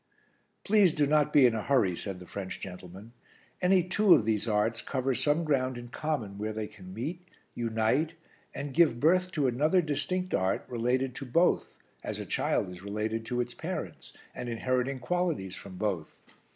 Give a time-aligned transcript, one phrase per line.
[0.63, 3.11] "Please do not be in a hurry," said the French gentleman.
[3.61, 8.13] "Any two of these arts cover some ground in common where they can meet, unite
[8.51, 13.27] and give birth to another distinct art related to both as a child is related
[13.27, 16.19] to its parents, and inheriting qualities from both.